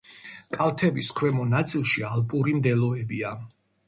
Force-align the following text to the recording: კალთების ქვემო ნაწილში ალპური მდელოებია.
კალთების 0.55 1.11
ქვემო 1.19 1.45
ნაწილში 1.49 2.05
ალპური 2.13 2.55
მდელოებია. 2.61 3.35